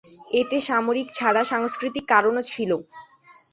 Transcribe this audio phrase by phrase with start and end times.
[0.33, 2.71] এতে সামরিক ছাড়া সাংস্কৃতিক কারণও ছিল।